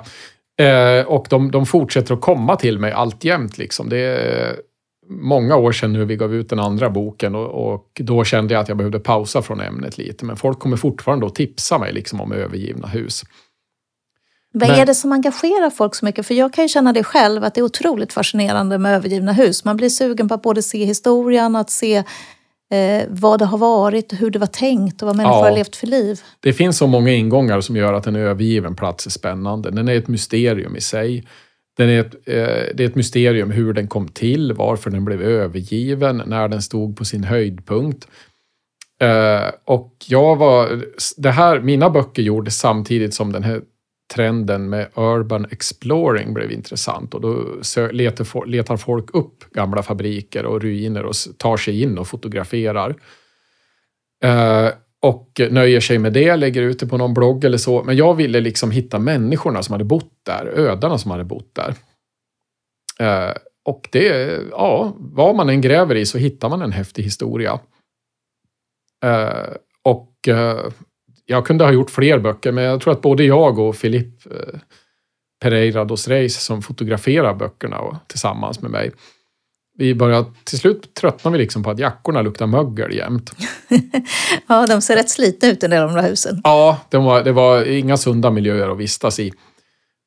[0.57, 3.57] Eh, och de, de fortsätter att komma till mig alltjämt.
[3.57, 3.89] Liksom.
[3.89, 4.55] Det
[5.11, 8.61] många år sedan nu vi gav ut den andra boken och, och då kände jag
[8.61, 10.25] att jag behövde pausa från ämnet lite.
[10.25, 13.23] Men folk kommer fortfarande att tipsa mig liksom, om övergivna hus.
[14.53, 16.25] Vad Men- är det som engagerar folk så mycket?
[16.27, 19.65] För jag kan ju känna det själv, att det är otroligt fascinerande med övergivna hus.
[19.65, 21.95] Man blir sugen på att både se historien, att se
[22.73, 25.43] eh, vad det har varit, hur det var tänkt och vad människor Ja.
[25.49, 26.19] har levt för liv.
[26.39, 29.71] Det finns så många ingångar som gör att en övergiven plats är spännande.
[29.71, 31.27] Den är ett mysterium i sig.
[31.77, 35.21] Den är ett, eh, det är ett mysterium hur den kom till, varför den blev
[35.21, 38.07] övergiven, när den stod på sin höjdpunkt.
[39.01, 40.83] Eh, och jag var,
[41.17, 43.61] det här, mina böcker gjordes samtidigt som den här
[44.13, 47.13] trenden med urban exploring blev intressant.
[47.13, 47.61] Och då
[48.45, 52.95] letar, folk upp gamla fabriker och ruiner och tar sig in och fotograferar.
[54.23, 54.69] Eh,
[55.01, 57.83] och nöjer sig med det, lägger ut det på någon blogg eller så.
[57.83, 61.75] Men jag ville liksom hitta människorna som hade bott där, ödarna som hade bott där.
[62.99, 63.33] Eh,
[63.65, 67.59] och det, ja, vad man än gräver i så hittar man en häftig historia.
[69.05, 70.65] Eh, och eh,
[71.25, 74.59] jag kunde ha gjort fler böcker, men jag tror att både jag och Filip eh,
[75.41, 78.91] Pereira dos Reis som fotograferar böckerna och, tillsammans med mig.
[79.77, 83.31] Vi började, till slut tröttnade vi liksom på att jackorna luktar mögel jämt.
[84.47, 86.41] Ja, de ser rätt slitna ut en del av de där husen.
[86.43, 89.31] Ja, det var, det var inga sunda miljöer att vistas i.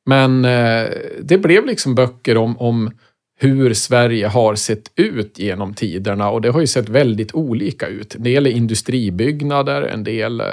[0.06, 0.88] Men eh,
[1.22, 2.90] det blev liksom böcker om, om
[3.38, 8.14] hur Sverige har sett ut genom tiderna och det har ju sett väldigt olika ut.
[8.14, 10.46] En del är industribyggnader, en del eh,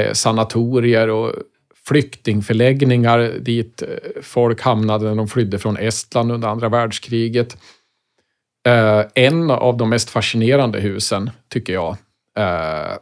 [0.00, 1.32] eh, sanatorier och
[1.84, 3.88] flyktingförläggningar dit eh,
[4.22, 7.56] folk hamnade när de flydde från Estland under andra världskriget.
[8.68, 11.96] Eh, en av de mest fascinerande husen, tycker jag,
[12.38, 12.96] eh,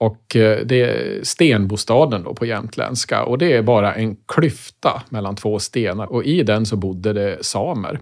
[0.00, 5.36] och eh, det är stenbostaden då på jämtländska och det är bara en klyfta mellan
[5.36, 8.00] två stenar och i den så bodde det samer.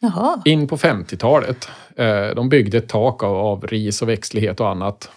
[0.00, 1.68] Jaha, In på 50-talet.
[1.96, 5.10] Eh, De byggde ett tak av, av ris och växtlighet och annat.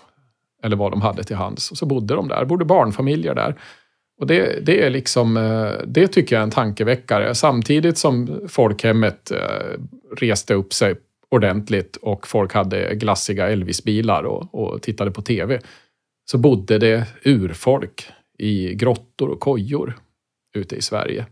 [0.64, 1.72] Eller vad de hade till hands.
[1.72, 3.56] Och så bodde de där, bodde barnfamiljer där.
[4.20, 7.36] Och det, det är liksom, eh, det tycker jag är en tankeväckare.
[7.36, 9.38] Samtidigt som folkhemmet eh,
[10.18, 10.96] reste upp sig
[11.32, 15.60] ordentligt och folk hade glassiga Elvis-bilar och, och tittade på TV.
[16.32, 19.98] Så bodde det urfolk i grottor och kojor
[20.56, 21.26] ute i Sverige.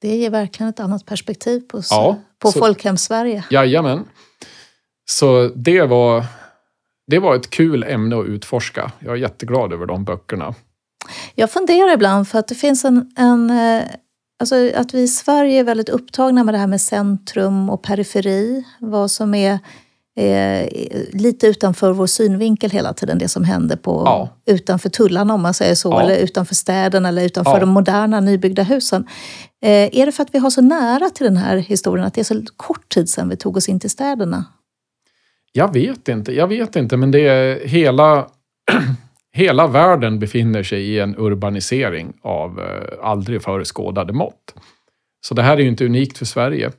[0.00, 3.44] det ger verkligen ett annat perspektiv på, Ja, på så- folkhems-Sverige.
[3.50, 4.04] Jajamän.
[5.10, 6.24] Så det var,
[7.06, 8.92] det var ett kul ämne att utforska.
[8.98, 10.54] Jag är jätteglad över de böckerna.
[11.34, 13.82] Jag funderar ibland för att det finns en, en eh,
[14.40, 18.64] alltså att vi i Sverige är väldigt upptagna med det här med centrum och periferi.
[18.80, 19.58] Vad som är
[20.16, 20.68] eh,
[21.12, 24.28] lite utanför vår synvinkel hela tiden, det som händer på, Ja.
[24.46, 26.00] utanför tullarna om man säger så, Ja.
[26.02, 27.58] eller utanför städerna eller utanför Ja.
[27.60, 29.06] de moderna nybyggda husen.
[29.62, 29.70] Eh,
[30.00, 32.24] är det för att vi har så nära till den här historien, att det är
[32.24, 34.44] så kort tid sedan vi tog oss in till städerna?
[35.52, 38.26] Jag vet inte, jag vet inte, men det är hela,
[39.38, 44.54] hela världen befinner sig i en urbanisering av eh, aldrig föreskådade mått.
[45.26, 46.72] Så det här är ju inte unikt för Sverige.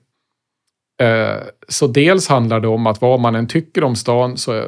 [1.02, 1.38] Eh,
[1.68, 4.66] så dels handlar det om att vad man än tycker om stan så eh,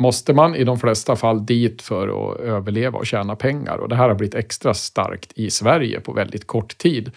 [0.00, 3.76] måste man i de flesta fall dit för att överleva och tjäna pengar.
[3.76, 7.10] Och det här har blivit extra starkt i Sverige på väldigt kort tid.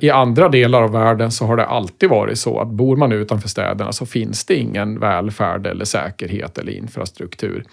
[0.00, 3.48] I andra delar av världen så har det alltid varit så att bor man utanför
[3.48, 7.64] städerna så finns det ingen välfärd eller säkerhet eller infrastruktur.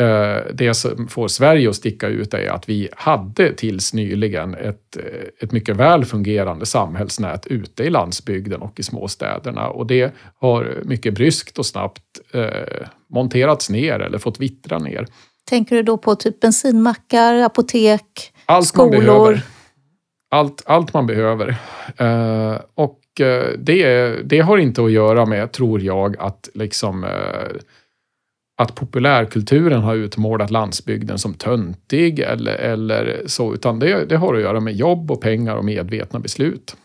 [0.00, 4.96] Eh, det som får Sverige att sticka ut är att vi hade tills nyligen ett,
[4.96, 9.68] eh, ett mycket väl fungerande samhällsnät ute i landsbygden och i småstäderna.
[9.68, 15.06] Och det har mycket bryskt och snabbt eh, monterats ner eller fått vittra ner.
[15.48, 18.90] Tänker du då på typ bensinmackar, apotek, allt skolor?
[18.90, 19.42] Man behöver.
[20.30, 21.48] Allt, allt man behöver.
[21.96, 27.10] Eh, och eh, det, det har inte att göra med, tror jag, att liksom eh,
[28.60, 34.40] att populärkulturen har utmålat landsbygden som töntig eller, eller så, utan det, det har att
[34.40, 36.76] göra med jobb och pengar och medvetna beslut.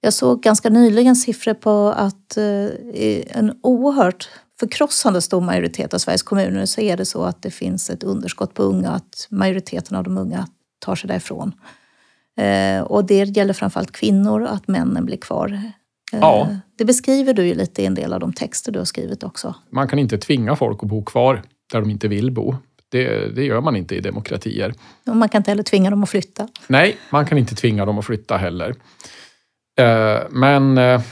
[0.00, 4.28] Jag såg ganska nyligen siffror på att eh, i en oerhört
[4.60, 8.54] förkrossande stor majoritet av Sveriges kommuner så är det så att det finns ett underskott
[8.54, 10.48] på unga, att majoriteten av de unga
[10.78, 11.52] tar sig därifrån.
[12.38, 15.72] Eh, och det gäller framförallt kvinnor, att männen blir kvar
[16.20, 16.40] Ja.
[16.40, 19.22] Eh, det beskriver du ju lite i en del av de texter du har skrivit
[19.22, 19.54] också.
[19.70, 21.42] Man kan inte tvinga folk att bo kvar
[21.72, 22.56] där de inte vill bo.
[22.88, 24.74] Det, det gör man inte i demokratier.
[25.06, 26.48] Och man kan inte heller tvinga dem att flytta.
[26.66, 28.74] Nej, man kan inte tvinga dem att flytta heller.
[29.80, 31.02] Eh, men eh,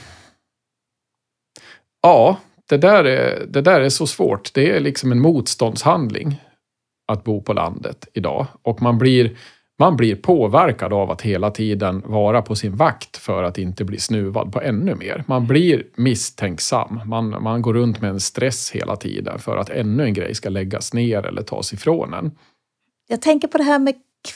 [2.03, 2.38] ja,
[2.68, 4.55] det där, är, det där är så svårt.
[4.55, 6.42] Det är liksom en motståndshandling
[7.12, 8.46] att bo på landet idag.
[8.62, 9.36] Och man blir
[9.81, 13.99] man blir påverkad av att hela tiden vara på sin vakt för att inte bli
[13.99, 15.24] snuvad på ännu mer.
[15.26, 17.01] Man blir misstänksam.
[17.05, 20.49] Man, man går runt med en stress hela tiden för att ännu en grej ska
[20.49, 22.31] läggas ner eller tas ifrån en.
[23.09, 23.95] Jag tänker på det här med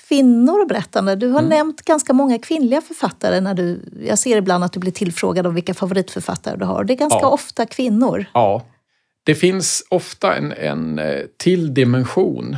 [0.09, 1.17] kvinnor och berättande.
[1.17, 1.51] Du har mm.
[1.51, 3.41] nämnt ganska många kvinnliga författare.
[3.41, 6.85] när du, Jag ser ibland att du blir tillfrågad om vilka favoritförfattare du har.
[6.85, 7.29] Det är ganska ja.
[7.29, 8.25] ofta kvinnor.
[8.35, 8.65] Ja.
[9.25, 12.57] Det finns ofta en, en eh, till dimension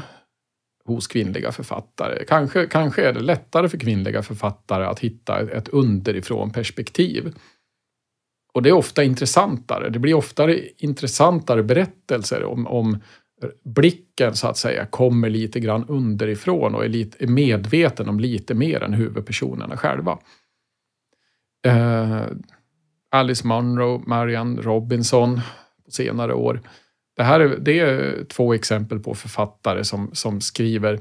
[0.87, 2.25] hos kvinnliga författare.
[2.25, 7.35] Kanske, kanske är det lättare för kvinnliga författare att hitta ett underifrån perspektiv.
[8.53, 9.89] Och det är ofta intressantare.
[9.91, 12.99] Det blir oftare intressantare berättelser om, om
[13.65, 18.55] blicken så att säga kommer lite grann underifrån och är, lite, är medveten om lite
[18.55, 20.19] mer än huvudpersonerna själva.
[21.67, 22.25] Eh,
[23.11, 25.41] Alice Munro, Marianne Robinson
[25.85, 26.61] på senare år
[27.17, 31.01] det här är, det är två exempel på författare som, som skriver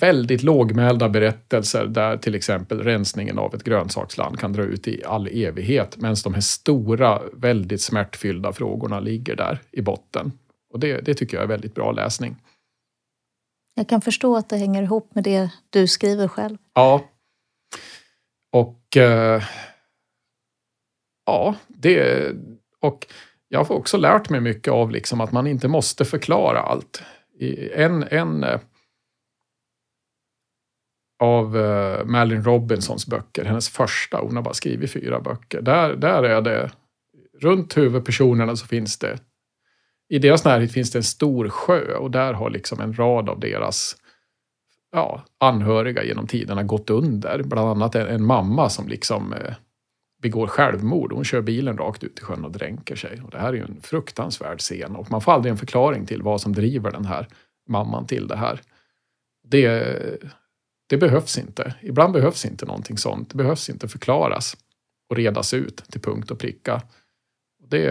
[0.00, 5.26] väldigt lågmälda berättelser där till exempel rensningen av ett grönsaksland kan dra ut i all
[5.26, 10.32] evighet medan de här stora, väldigt smärtfyllda frågorna ligger där i botten.
[10.72, 12.36] Och det, det tycker jag är väldigt bra läsning.
[13.74, 16.56] Jag kan förstå att det hänger ihop med det du skriver själv.
[16.74, 17.04] Ja.
[18.52, 19.42] Och eh,
[21.26, 22.32] ja, det...
[22.80, 23.06] Och
[23.48, 27.02] jag har också lärt mig mycket av liksom att man inte måste förklara allt.
[27.74, 28.60] En, en eh,
[31.18, 35.60] av uh, Robinsons böcker, hennes första, hon har bara skrivit fyra böcker.
[35.60, 36.70] Där, där är det,
[37.40, 39.18] runt huvudpersonerna så finns det,
[40.08, 43.40] i deras närhet finns det en stor sjö och där har liksom en rad av
[43.40, 43.96] deras
[44.92, 47.42] ja, anhöriga genom tiderna gått under.
[47.42, 49.54] Bland annat en, en mamma som liksom eh,
[50.22, 51.12] begår självmord.
[51.12, 53.22] Hon kör bilen rakt ut i sjön och dränker sig.
[53.22, 56.22] Och det här är ju en fruktansvärd scen och man får aldrig en förklaring till
[56.22, 57.28] vad som driver den här
[57.68, 58.60] mamman till det här.
[59.48, 59.96] Det,
[60.86, 61.74] det behövs inte.
[61.82, 63.30] Ibland behövs inte någonting sånt.
[63.30, 64.56] Det behövs inte förklaras
[65.10, 66.82] och redas ut till punkt och pricka.
[67.68, 67.86] Det,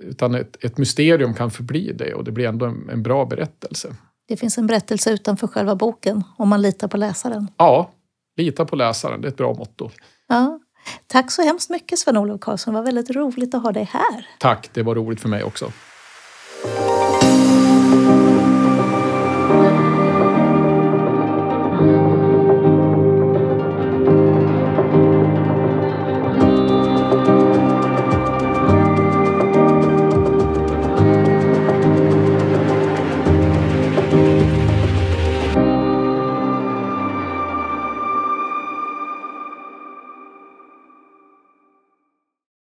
[0.00, 3.96] utan ett, ett mysterium kan förbli det och det blir ändå en, en bra berättelse.
[4.28, 7.48] Det finns en berättelse utanför själva boken om man litar på läsaren.
[7.56, 7.90] Ja,
[8.36, 9.20] lita på läsaren.
[9.20, 9.90] Det är ett bra motto.
[10.28, 10.60] Ja.
[11.06, 12.74] Tack så hemskt mycket Sven-Olof Karlsson.
[12.74, 14.26] Det var väldigt roligt att ha dig här.
[14.38, 15.72] Tack, det var roligt för mig också.